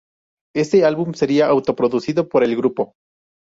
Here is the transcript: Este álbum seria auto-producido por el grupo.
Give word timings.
Este 0.55 0.83
álbum 0.83 1.13
seria 1.13 1.45
auto-producido 1.45 2.27
por 2.27 2.43
el 2.43 2.55
grupo. 2.57 2.95